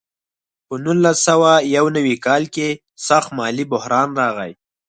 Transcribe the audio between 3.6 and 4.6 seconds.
بحران راغی.